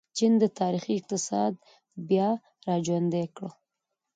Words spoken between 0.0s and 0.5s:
چین د